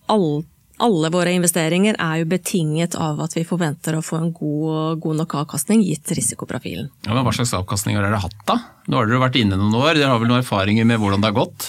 [0.08, 5.00] alt alle våre investeringer er jo betinget av at vi forventer å få en god,
[5.02, 6.92] god nok avkastning, gitt risikoprofilen.
[7.08, 8.60] Ja, men hva slags avkastninger har dere hatt da?
[8.88, 11.28] Nå har dere vært inne noen år, dere har vel noen erfaringer med hvordan det
[11.28, 11.66] har gått?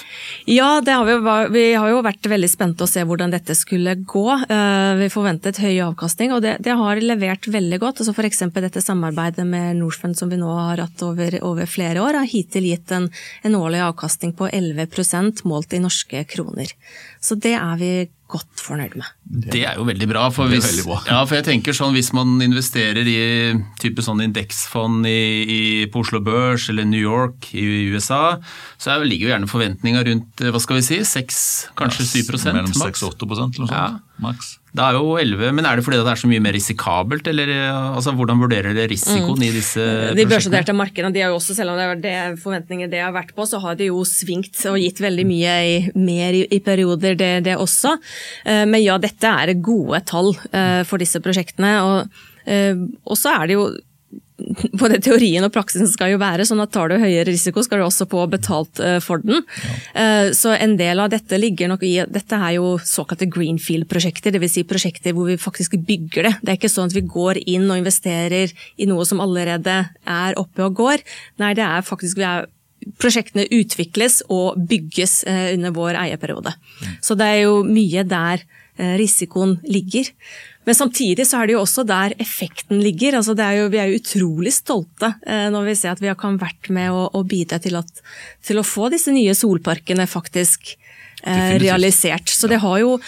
[0.47, 1.17] Ja, har vi,
[1.57, 4.27] vi, har jo vært veldig spente å se hvordan dette skulle gå.
[4.47, 8.05] Eh, vi forventet høy avkastning, og det, det har levert veldig godt.
[8.05, 8.45] Altså F.eks.
[8.55, 12.69] dette samarbeidet med Norfund som vi nå har hatt over, over flere år, har hittil
[12.71, 13.11] gitt en,
[13.43, 16.71] en årlig avkastning på 11% målt i norske kroner.
[17.19, 17.93] Så det er vi
[18.29, 19.09] godt fornøyd med.
[19.49, 20.27] Det er jo veldig bra.
[20.35, 21.01] For, hvis, bra.
[21.11, 23.19] Ja, for jeg tenker sånn, hvis man investerer i
[23.81, 25.61] type sånn indeksfond i, i,
[25.93, 28.39] på Oslo Børs eller New York i USA,
[28.81, 31.43] så ligger jo gjerne forventninga rundt hva skal vi si, 6,
[31.79, 33.87] kanskje ja, 7 Mellom 6 og 8 eller noe sånt, ja.
[34.23, 34.57] maks.
[34.79, 37.53] Det er jo 11, men er det fordi det er så mye mer risikabelt, eller
[37.97, 39.47] altså, hvordan vurderer dere risikoen mm.
[39.49, 40.19] i disse prosjektene?
[40.21, 43.15] De børsnoterte markedene, de har jo også, selv om det er det forventninger det har
[43.17, 46.63] vært på, så har de jo svingt og gitt veldig mye i, mer i, i
[46.65, 47.97] perioder, det, det, også.
[48.47, 51.75] Eh, men ja, dette er gode tall eh, for disse prosjektene.
[51.85, 53.69] Og, eh, og så er det jo
[54.81, 57.87] både teorien og praksisen skal jo være sånn at tar du høyere risiko, skal du
[57.87, 59.43] også få betalt eh, for den.
[59.43, 59.79] Ja.
[60.03, 64.55] Eh, så en del av dette ligger nok i Dette er jo såkalte greenfield-prosjekter, dvs.
[64.59, 66.35] Si prosjekter hvor vi faktisk bygger det.
[66.43, 70.39] Det er ikke sånn at vi går inn og investerer i noe som allerede er
[70.41, 71.03] oppe og går.
[71.43, 72.49] Nei, det er faktisk vi er
[73.03, 76.55] Prosjektene utvikles og bygges eh, under vår eierperiode.
[76.55, 76.93] Mm.
[77.05, 78.47] Så det er jo mye der
[78.79, 80.07] risikoen ligger.
[80.69, 83.17] Men samtidig så er det jo også der effekten ligger.
[83.17, 86.37] Altså er jo, vi er jo utrolig stolte eh, når vi ser at vi kan
[86.41, 88.03] vært med å, å bidra til, at,
[88.45, 90.75] til, å få disse nye solparkene faktisk
[91.25, 92.29] eh, realisert.
[92.29, 92.99] Så det har jo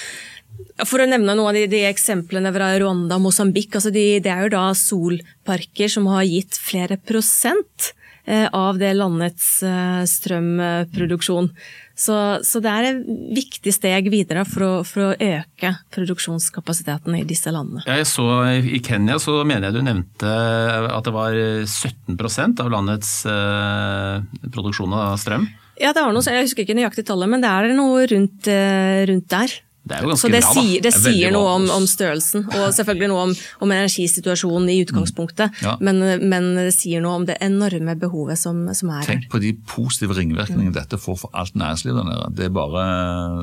[0.88, 4.32] for å nevne noen av de, de eksemplene fra Rwanda og Mosambik, altså de, det
[4.32, 7.92] er jo da solparker som har gitt flere prosent
[8.52, 11.50] av det landets eh, strømproduksjon.
[12.00, 12.16] Så,
[12.46, 13.00] så, det er et
[13.36, 17.84] viktig steg videre for å, for å, øke produksjonskapasiteten i disse landene.
[17.84, 20.30] Jeg så I Kenya så mener jeg du nevnte
[20.88, 25.50] at det var 17% av landets eh, produksjon av strøm?
[25.80, 29.02] Ja, det var noe, jeg husker ikke nøyaktig tallet, men det er noe rundt, eh,
[29.08, 29.60] rundt der.
[29.80, 30.60] Det er jo ganske så det bra, da.
[30.60, 35.54] Sier, det, sier noe om, om, størrelsen, og selvfølgelig noe om, om energisituasjonen i utgangspunktet.
[35.56, 35.62] Mm.
[35.64, 35.76] Ja.
[35.80, 39.54] Men, men, det sier noe om det enorme behovet som, som er Tenk på de
[39.70, 40.76] positive ringvirkningene mm.
[40.76, 42.28] dette får for alt næringslivet der nede.
[42.36, 42.84] Det er bare,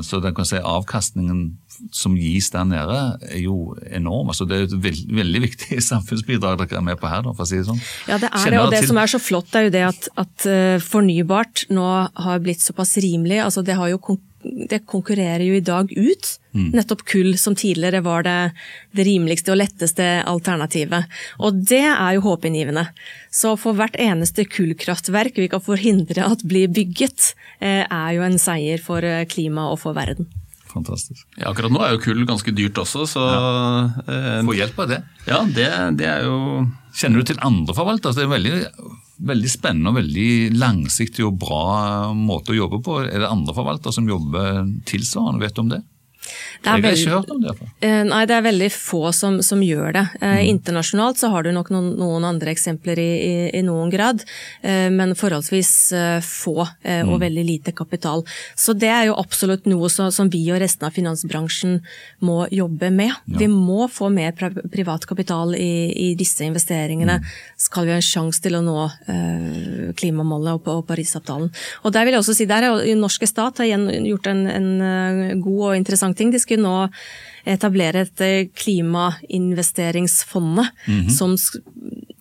[0.06, 1.47] så den kan si Avkastningen
[1.93, 4.32] som gis der nede er jo enorm.
[4.32, 7.45] Altså, det er et veld, veldig viktig samfunnsbidrag dere er med på her, da, for
[7.45, 7.82] å si det sånn.
[8.10, 8.91] Ja, det er det, og det til...
[8.93, 11.88] som er så flott er jo det at, at uh, fornybart nå
[12.28, 13.41] har blitt såpass rimelig.
[13.43, 14.02] altså det har jo
[14.43, 16.69] det konkurrerer jo i dag ut mm.
[16.78, 18.38] nettopp kull, som tidligere var det,
[18.95, 21.10] det, rimeligste og letteste alternativet.
[21.41, 22.86] Og det er jo håpinngivende.
[23.34, 28.39] Så for hvert eneste kullkraftverk vi kan forhindre at blir bygget, eh, er jo en
[28.41, 30.28] seier for klimaet klima og for verden.
[30.67, 31.26] Fantastisk.
[31.38, 33.50] Ja, akkurat nå er jo kull ganske dyrt også, så ja.
[34.04, 35.02] eh, Få hjelp av det.
[35.28, 35.67] Ja, det,
[36.00, 38.15] det er jo Kjenner du til andre forvaltere?
[38.17, 38.54] Det er veldig
[39.17, 42.99] veldig spennende og veldig langsiktig og bra måte å jobbe på.
[43.06, 45.82] Er det andre forvaltere som jobber tilsvarende, vet du om det?
[46.63, 47.54] Det er, veldig, ikke hørt om det.
[47.84, 50.04] Uh, nei, det er veldig få som, som gjør det.
[50.22, 50.43] Uh, mm.
[50.54, 54.24] Internasjonalt så har du nok noen, noen andre eksempler i, i, i noen grad,
[54.62, 55.72] eh, men forholdsvis
[56.24, 57.10] få mm.
[57.12, 58.24] og veldig lite kapital.
[58.58, 61.80] Så det er jo absolutt noe så, som vi og resten av finansbransjen
[62.26, 63.13] må jobbe med.
[63.28, 63.41] Ja.
[63.41, 67.30] Vi må få mer privat kapital i, i disse investeringene, mm.
[67.67, 68.78] skal vi ha en sjanse til å nå
[69.98, 71.52] klimamålet og, og Parisavtalen.
[71.84, 75.41] Og der vil jeg også si, der er jo norske stat har gjort en, en
[75.43, 76.32] god og interessant ting.
[76.34, 76.88] De skulle nå
[77.47, 80.67] etablere et eh, klimainvesteringsfondet.
[80.88, 81.10] Mm -hmm.
[81.10, 81.36] som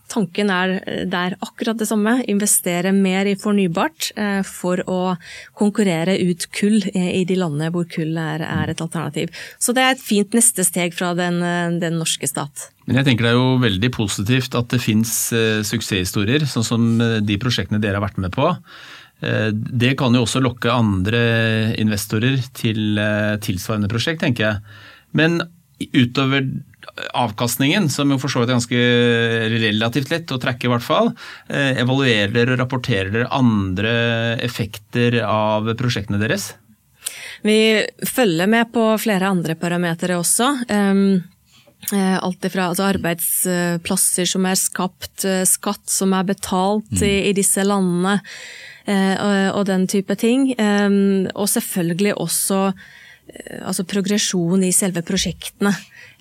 [0.06, 0.78] Tanken er
[1.10, 2.22] der akkurat det samme.
[2.30, 5.16] Investere mer i fornybart eh, for å
[5.58, 9.28] konkurrere ut kull i de landene hvor kull er, er et alternativ.
[9.58, 12.70] Så det er et fint neste steg fra den, eh, den norske stat.
[12.86, 15.32] Men jeg tenker Det er jo veldig positivt at det fins
[15.66, 18.56] suksesshistorier, sånn som de prosjektene dere har vært med på.
[19.24, 21.20] Eh, det kan jo også lokke andre
[21.80, 24.80] investorer til eh, tilsvarende prosjekt, tenker jeg.
[25.16, 25.40] Men
[25.92, 26.44] utover
[27.16, 28.82] avkastningen, som jo for så vidt er ganske
[29.52, 31.10] relativt lett å trekke, i hvert fall,
[31.48, 33.94] eh, evaluerer dere og rapporterer dere andre
[34.44, 36.52] effekter av prosjektene deres?
[37.44, 40.48] Vi følger med på flere andre parametere også.
[41.92, 47.04] Alt ifra altså arbeidsplasser som er skapt, skatt som er betalt mm.
[47.06, 48.16] i, i disse landene.
[48.86, 50.52] Og, den type ting.
[51.34, 52.70] Og selvfølgelig også
[53.66, 55.72] altså progresjon i selve prosjektene.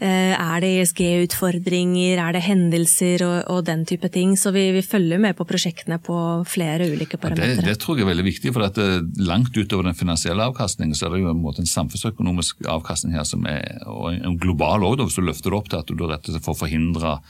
[0.01, 4.33] Er det ESG-utfordringer, er det hendelser og, og, den type ting.
[4.35, 6.17] Så vi, vi, følger med på prosjektene på
[6.49, 7.53] flere ulike parametere.
[7.53, 8.81] Ja, det, det, tror jeg er veldig viktig, for at
[9.21, 13.27] langt utover den finansielle avkastningen, så er det jo en, måte en samfunnsøkonomisk avkastning her
[13.29, 16.27] som er og en global òg, hvis du løfter det opp til at du rett
[16.27, 17.29] og slett får forhindre um,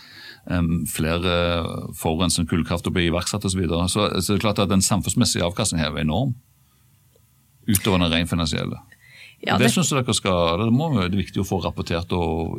[0.92, 1.36] flere
[1.98, 3.56] forurensende kullkraft å bli iverksatt osv.
[3.56, 3.88] Så, videre.
[3.90, 6.36] så, så det er klart at den samfunnsmessige avkastningen her er enorm.
[7.66, 8.82] Utover den rent finansielle.
[9.46, 12.14] Ja, det det synes dere skal, det må være viktig å få rapportert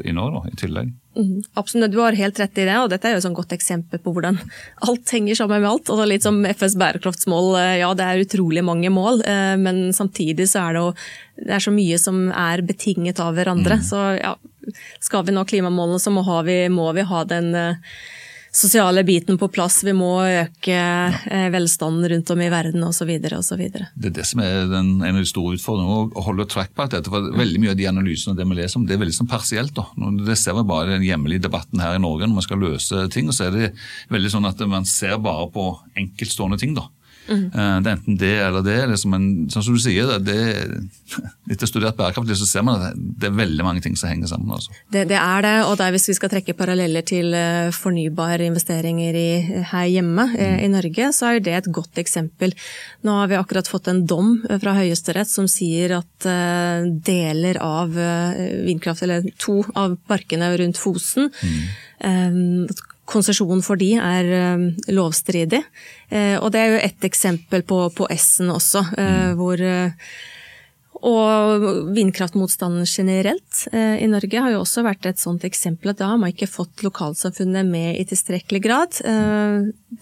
[0.07, 0.93] i nå, da, i tillegg.
[1.17, 2.77] Mm, absolutt, du har helt rett i det.
[2.79, 4.39] og Dette er jo et godt eksempel på hvordan
[4.87, 5.91] alt henger sammen med alt.
[5.91, 10.47] Altså litt som FNs bærekraftsmål, eh, ja det er utrolig mange mål, eh, men samtidig
[10.53, 10.93] så er det, jo,
[11.49, 13.81] det er så mye som er betinget av hverandre.
[13.81, 13.87] Mm.
[13.89, 14.37] Så ja,
[15.01, 17.99] skal vi nå klimamålene så må, vi, må vi ha den eh,
[18.57, 19.83] sosiale biten på plass.
[19.85, 23.11] Vi må øke eh, velstanden rundt om i verden osv.
[23.21, 26.89] Det er det som er den, en av de store utfordringene, å holde track på
[26.89, 27.13] dette.
[27.13, 29.77] for Veldig mye av de analysene det vi leser om, det er veldig sånn partielt.
[29.77, 29.87] da.
[30.27, 33.07] Det ser vi bare i den hjemlige debatten her i Norge når man skal løse
[33.13, 33.29] ting.
[33.29, 33.73] og så er det
[34.15, 36.75] veldig sånn at Man ser bare på enkeltstående ting.
[36.75, 36.89] da.
[37.27, 37.47] Mm.
[37.51, 38.79] Det er enten det eller det.
[38.93, 40.39] Liksom en, sånn som du sier, det,
[41.51, 44.51] Etter studert bærekraft så ser man at det er veldig mange ting som henger sammen.
[44.57, 44.75] Altså.
[44.93, 48.49] Det, det, er det, og det er hvis vi skal trekke paralleller til eh, fornybare
[48.51, 49.29] investeringer i,
[49.73, 50.65] her hjemme eh, mm.
[50.67, 52.55] i Norge, så er det et godt eksempel.
[53.07, 56.27] Nå har vi akkurat fått en dom fra Høyesterett som sier at
[57.07, 61.67] deler av vindkraft, eller to av parkene rundt Fosen mm
[63.07, 64.65] konsesjon for de er eh,
[64.95, 65.63] lovstridig.
[66.11, 69.39] Eh, og det er jo ett eksempel på, på S-en også, eh, mm.
[69.41, 69.69] hvor
[71.07, 71.65] og
[71.95, 76.33] vindkraftmotstanden generelt i Norge har jo også vært et sånt eksempel at da har man
[76.33, 78.97] ikke fått lokalsamfunnet med i tilstrekkelig grad.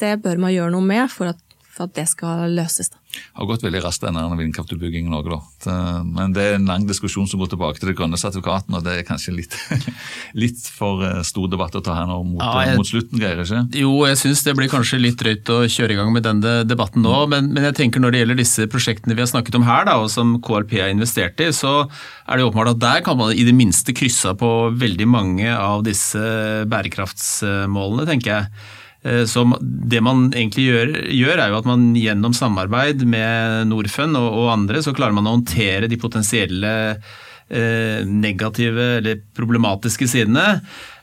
[0.00, 1.42] Det bør man gjøre noe med for at
[1.74, 2.92] for at det skal løses.
[2.92, 3.00] Da.
[3.34, 5.38] Har gått veldig raskt denne vindkraftutbyggingen i Norge.
[5.64, 6.00] Da.
[6.06, 8.98] Men det er en lang diskusjon som går tilbake til det grønne sertifikatene, og det
[8.98, 9.56] er kanskje litt,
[10.42, 13.42] litt for eh, stor debatt å ta her nå mot, ja, jeg, mot slutten, greier
[13.44, 13.62] ikke?
[13.80, 17.04] Jo, jeg syns det blir kanskje litt drøyt å kjøre i gang med denne debatten
[17.04, 17.34] nå, mm.
[17.34, 19.98] men, men, jeg tenker når det gjelder disse prosjektene vi har snakket om her, da,
[20.02, 23.46] og som KLP har investert i, så er det åpenbart at der kan man i
[23.46, 26.22] det minste krysse på veldig mange av disse
[26.70, 28.64] bærekraftsmålene, tenker jeg.
[29.04, 34.16] Eh, så det man egentlig gjør, gjør, er jo at man gjennom samarbeid med Norfund
[34.20, 40.60] og, og andre, så klarer man å håndtere de potensielle eh, negative eller problematiske sidene.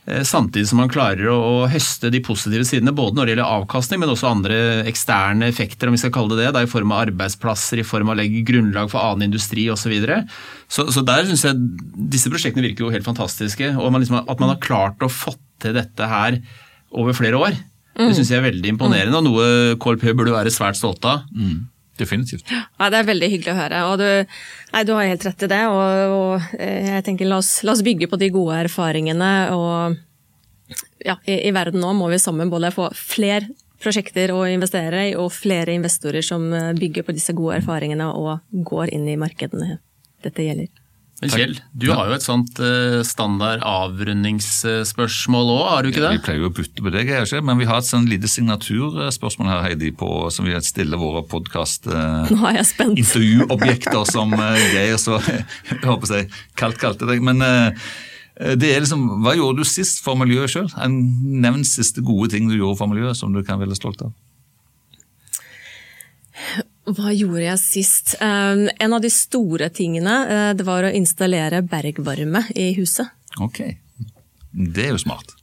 [0.10, 3.54] Eh, samtidig som man klarer å, å, høste de positive sidene, både når det gjelder
[3.60, 4.58] avkastning, men også andre
[4.90, 8.10] eksterne effekter, om vi skal kalle det det, da, i form av arbeidsplasser, i form
[8.10, 9.94] av å legge grunnlag for annen industri osv.
[10.02, 11.62] Så, så Så der syns jeg
[12.18, 13.76] disse prosjektene virker jo helt fantastiske.
[13.78, 16.42] og man liksom, At man har klart å få til dette her
[16.98, 17.62] over flere år.
[17.96, 18.16] Det mm.
[18.18, 21.26] syns jeg er veldig imponerende, og noe KLP burde være svært stolt av.
[21.36, 21.68] Mm.
[22.00, 22.48] Definitivt.
[22.50, 23.82] Ja, Det er veldig hyggelig å høre.
[23.90, 24.06] og Du,
[24.74, 25.64] nei, du har helt rett i det.
[25.70, 29.34] og, og eh, jeg tenker la oss, la oss, bygge på de gode erfaringene.
[29.56, 30.00] og
[31.04, 33.50] ja, i, i, verden nå må vi sammen både få flere
[33.82, 38.40] prosjekter å investere i, og flere investorer som eh, bygger på disse gode erfaringene og
[38.72, 39.80] går inn i markedene
[40.22, 40.70] dette gjelder.
[41.22, 41.94] Men Kjell, du ja.
[42.00, 46.08] har jo et sånt uh, standard avrundingsspørsmål òg, har du ikke det?
[46.08, 47.42] Ja, vi pleier jo å putte på det, ikke?
[47.46, 54.02] men vi har et sånn lite signaturspørsmål her, Heidi, på, som vi stiller våre podkast-intervjuobjekter
[54.02, 55.22] uh, som uh, Geir så
[55.70, 57.22] jeg håper jeg kaldt kalte deg.
[57.22, 57.38] Men
[58.58, 60.66] det er liksom, hva gjorde du sist for miljøet sjøl?
[60.90, 64.12] Nevn siste gode ting du gjorde for miljøet som du kan være stolt av.
[66.90, 68.16] Hva gjorde jeg sist?
[68.22, 73.12] Um, en av de store tingene uh, det var å installere bergvarme i huset.
[73.42, 73.62] Ok,
[74.52, 75.38] det er jo smart.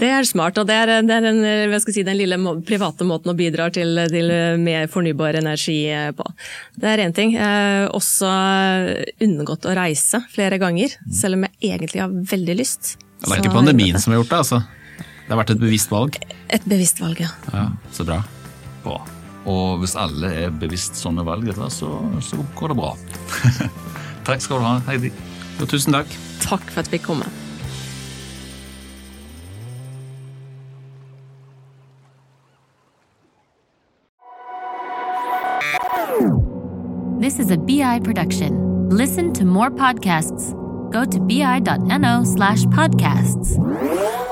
[0.00, 3.36] Det er smart, og det er, det er den, si, den, lille private måten å
[3.38, 6.26] bidra til, til mer fornybar energi eh, på.
[6.74, 7.36] Det er én ting.
[7.38, 8.30] Eh, også
[9.22, 12.96] unngått å reise flere ganger, selv om jeg egentlig har veldig lyst.
[13.20, 14.62] Det er ikke pandemien som har gjort det, altså?
[14.98, 16.18] Det har vært et bevisst valg?
[16.50, 17.30] Et bevisst valg, ja.
[17.54, 18.22] ja så bra.
[18.82, 18.98] Bra.
[19.48, 22.94] Og hvis alle er bevisst sånne valg, så, så går det bra.
[24.28, 25.12] takk skal du ha, Heidi.
[25.60, 26.18] Og tusen takk.
[26.44, 27.24] Takk for at vi kom.
[37.20, 38.88] This is a BI production.
[38.88, 40.52] Listen to more podcasts.
[40.90, 44.29] Go to bi.no slash podcasts.